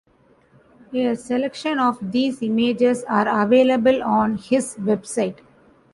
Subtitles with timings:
[0.95, 5.37] A selection of these images are available on his website.